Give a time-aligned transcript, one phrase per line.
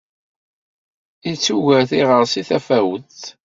[1.31, 3.21] Ittuger tiɣersi tafawet.